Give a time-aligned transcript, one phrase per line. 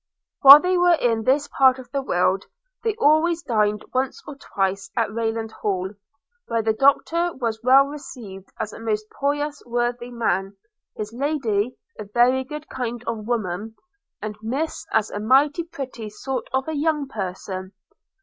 [0.41, 2.45] While they were in this part of the world,
[2.83, 5.91] they always dined once or twice at Rayland Hall,
[6.47, 10.57] where the Doctor was well received as a most pious worthy man,
[10.97, 13.75] his Lady a very good kind of woman,
[14.23, 17.73] and Miss as a mighty pretty sort of a young person.